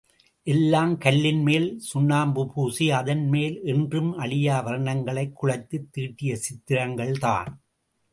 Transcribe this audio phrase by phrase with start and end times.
[0.47, 7.51] எல்லாம் கல்லின் மேல் சுண்ணாம்பு பூசி அதன் மேல் என்றும் அழியா வர்ணங்களைக் குழைத்துத் தீட்டிய சித்திரங்கள் தான்.